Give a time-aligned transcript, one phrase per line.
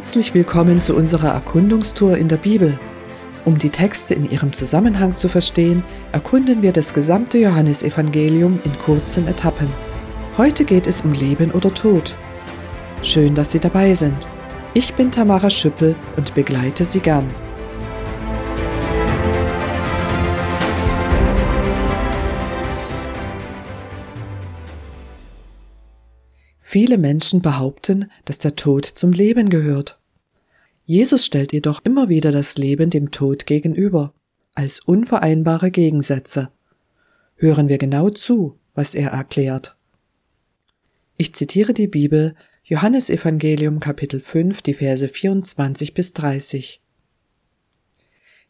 [0.00, 2.78] Herzlich willkommen zu unserer Erkundungstour in der Bibel.
[3.44, 9.28] Um die Texte in ihrem Zusammenhang zu verstehen, erkunden wir das gesamte Johannesevangelium in kurzen
[9.28, 9.68] Etappen.
[10.38, 12.14] Heute geht es um Leben oder Tod.
[13.02, 14.26] Schön, dass Sie dabei sind.
[14.72, 17.26] Ich bin Tamara Schüppel und begleite Sie gern.
[26.72, 29.98] Viele Menschen behaupten, dass der Tod zum Leben gehört.
[30.86, 34.14] Jesus stellt jedoch immer wieder das Leben dem Tod gegenüber,
[34.54, 36.52] als unvereinbare Gegensätze.
[37.34, 39.76] Hören wir genau zu, was er erklärt.
[41.16, 46.80] Ich zitiere die Bibel, Johannes Evangelium Kapitel 5, die Verse 24 bis 30.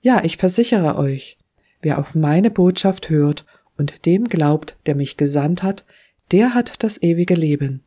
[0.00, 1.38] Ja, ich versichere euch,
[1.82, 5.84] wer auf meine Botschaft hört und dem glaubt, der mich gesandt hat,
[6.32, 7.84] der hat das ewige Leben.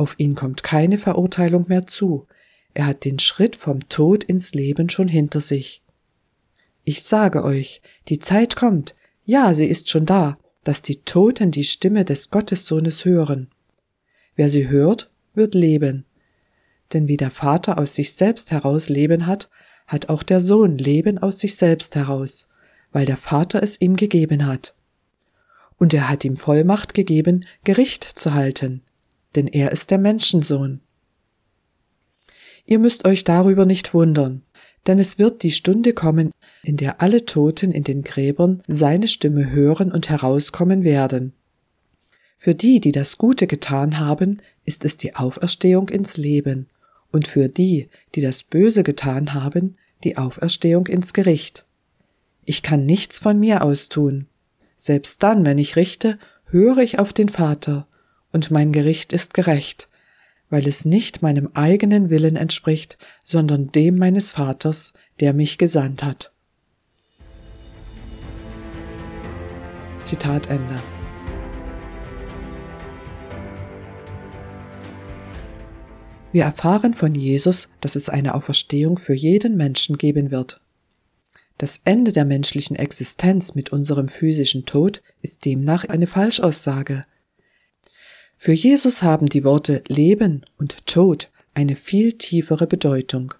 [0.00, 2.26] Auf ihn kommt keine Verurteilung mehr zu.
[2.72, 5.82] Er hat den Schritt vom Tod ins Leben schon hinter sich.
[6.84, 8.94] Ich sage euch, die Zeit kommt,
[9.26, 13.50] ja, sie ist schon da, dass die Toten die Stimme des Gottessohnes hören.
[14.36, 16.06] Wer sie hört, wird leben.
[16.94, 19.50] Denn wie der Vater aus sich selbst heraus Leben hat,
[19.86, 22.48] hat auch der Sohn Leben aus sich selbst heraus,
[22.90, 24.74] weil der Vater es ihm gegeben hat.
[25.76, 28.82] Und er hat ihm Vollmacht gegeben, Gericht zu halten,
[29.34, 30.80] denn er ist der Menschensohn.
[32.66, 34.42] Ihr müsst euch darüber nicht wundern,
[34.86, 36.30] denn es wird die Stunde kommen,
[36.62, 41.32] in der alle Toten in den Gräbern seine Stimme hören und herauskommen werden.
[42.36, 46.68] Für die, die das Gute getan haben, ist es die Auferstehung ins Leben,
[47.12, 51.66] und für die, die das Böse getan haben, die Auferstehung ins Gericht.
[52.44, 54.26] Ich kann nichts von mir aus tun.
[54.76, 57.86] Selbst dann, wenn ich richte, höre ich auf den Vater,
[58.32, 59.88] und mein Gericht ist gerecht,
[60.48, 66.32] weil es nicht meinem eigenen Willen entspricht, sondern dem meines Vaters, der mich gesandt hat.
[70.00, 70.80] Zitat Ende.
[76.32, 80.60] Wir erfahren von Jesus, dass es eine Auferstehung für jeden Menschen geben wird.
[81.58, 87.04] Das Ende der menschlichen Existenz mit unserem physischen Tod ist demnach eine Falschaussage,
[88.42, 93.34] für Jesus haben die Worte Leben und Tod eine viel tiefere Bedeutung.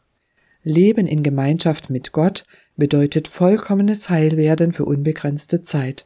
[0.63, 2.45] Leben in Gemeinschaft mit Gott
[2.77, 6.05] bedeutet vollkommenes Heilwerden für unbegrenzte Zeit.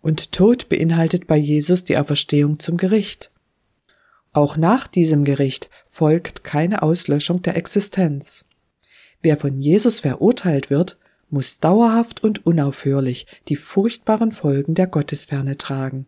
[0.00, 3.30] Und Tod beinhaltet bei Jesus die Auferstehung zum Gericht.
[4.32, 8.46] Auch nach diesem Gericht folgt keine Auslöschung der Existenz.
[9.20, 10.96] Wer von Jesus verurteilt wird,
[11.28, 16.06] muss dauerhaft und unaufhörlich die furchtbaren Folgen der Gottesferne tragen.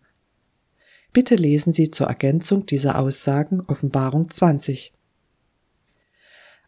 [1.17, 4.93] Bitte lesen Sie zur Ergänzung dieser Aussagen Offenbarung 20.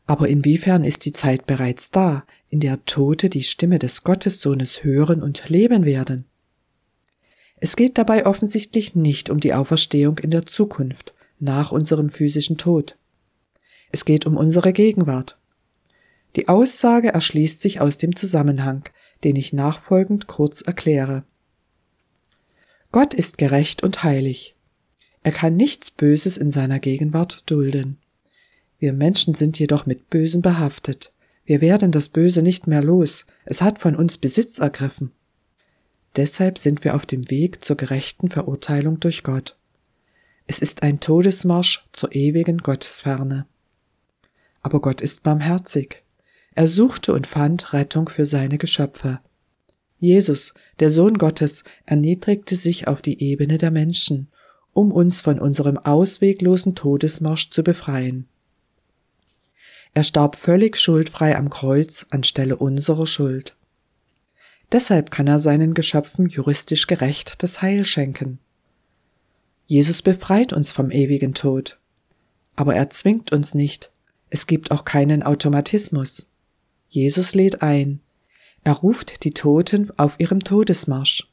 [0.06, 5.22] Aber inwiefern ist die Zeit bereits da, in der Tote die Stimme des Gottessohnes hören
[5.22, 6.24] und leben werden?
[7.58, 12.96] Es geht dabei offensichtlich nicht um die Auferstehung in der Zukunft, nach unserem physischen Tod.
[13.92, 15.38] Es geht um unsere Gegenwart.
[16.36, 18.88] Die Aussage erschließt sich aus dem Zusammenhang,
[19.24, 21.24] den ich nachfolgend kurz erkläre.
[22.90, 24.54] Gott ist gerecht und heilig.
[25.22, 27.98] Er kann nichts Böses in seiner Gegenwart dulden.
[28.78, 31.12] Wir Menschen sind jedoch mit Bösen behaftet.
[31.44, 33.26] Wir werden das Böse nicht mehr los.
[33.44, 35.12] Es hat von uns Besitz ergriffen.
[36.16, 39.56] Deshalb sind wir auf dem Weg zur gerechten Verurteilung durch Gott.
[40.46, 43.46] Es ist ein Todesmarsch zur ewigen Gottesferne.
[44.62, 46.04] Aber Gott ist barmherzig.
[46.54, 49.20] Er suchte und fand Rettung für seine Geschöpfe.
[49.98, 54.28] Jesus, der Sohn Gottes, erniedrigte sich auf die Ebene der Menschen,
[54.72, 58.26] um uns von unserem ausweglosen Todesmarsch zu befreien.
[59.94, 63.56] Er starb völlig schuldfrei am Kreuz anstelle unserer Schuld.
[64.70, 68.38] Deshalb kann er seinen Geschöpfen juristisch gerecht das Heil schenken.
[69.66, 71.78] Jesus befreit uns vom ewigen Tod.
[72.54, 73.90] Aber er zwingt uns nicht.
[74.30, 76.28] Es gibt auch keinen Automatismus.
[76.88, 78.00] Jesus lädt ein,
[78.64, 81.32] er ruft die Toten auf ihrem Todesmarsch.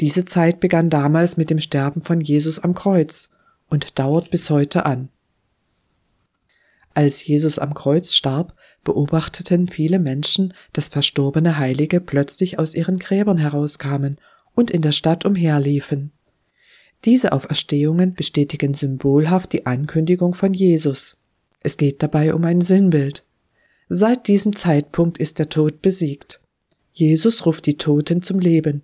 [0.00, 3.28] Diese Zeit begann damals mit dem Sterben von Jesus am Kreuz
[3.70, 5.08] und dauert bis heute an.
[6.94, 8.54] Als Jesus am Kreuz starb,
[8.84, 14.18] beobachteten viele Menschen, dass verstorbene Heilige plötzlich aus ihren Gräbern herauskamen
[14.54, 16.12] und in der Stadt umherliefen.
[17.04, 21.16] Diese Auferstehungen bestätigen symbolhaft die Ankündigung von Jesus.
[21.60, 23.24] Es geht dabei um ein Sinnbild.
[23.94, 26.40] Seit diesem Zeitpunkt ist der Tod besiegt.
[26.94, 28.80] Jesus ruft die Toten zum Leben,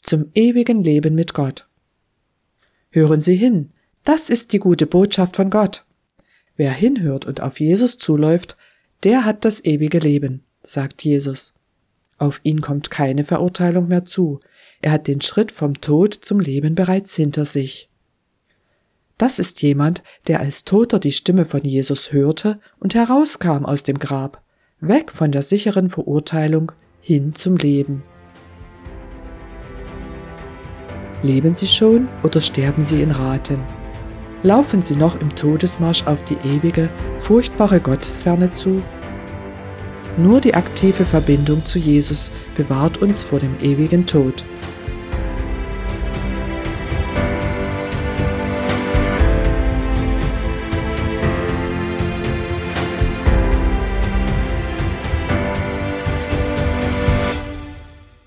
[0.00, 1.66] zum ewigen Leben mit Gott.
[2.90, 3.72] Hören Sie hin,
[4.04, 5.84] das ist die gute Botschaft von Gott.
[6.54, 8.56] Wer hinhört und auf Jesus zuläuft,
[9.02, 11.52] der hat das ewige Leben, sagt Jesus.
[12.18, 14.38] Auf ihn kommt keine Verurteilung mehr zu.
[14.82, 17.90] Er hat den Schritt vom Tod zum Leben bereits hinter sich.
[19.18, 23.98] Das ist jemand, der als Toter die Stimme von Jesus hörte und herauskam aus dem
[23.98, 24.43] Grab,
[24.88, 28.02] weg von der sicheren Verurteilung hin zum Leben.
[31.22, 33.60] Leben Sie schon oder sterben Sie in Raten?
[34.42, 38.82] Laufen Sie noch im Todesmarsch auf die ewige, furchtbare Gottesferne zu?
[40.18, 44.44] Nur die aktive Verbindung zu Jesus bewahrt uns vor dem ewigen Tod.